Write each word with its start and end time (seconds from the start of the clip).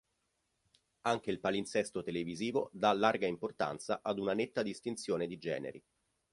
Anche 1.01 1.29
il 1.29 1.39
palinsesto 1.39 2.01
televisivo 2.01 2.71
dà 2.73 2.91
larga 2.91 3.27
importanza 3.27 3.99
ad 4.01 4.17
una 4.17 4.33
netta 4.33 4.63
distinzione 4.63 5.27
di 5.27 5.37
generi. 5.37 5.83